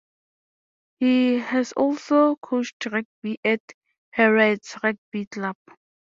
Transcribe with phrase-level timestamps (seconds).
[0.99, 3.61] He has also coached rugby at
[4.09, 5.57] Heriot's Rugby Club.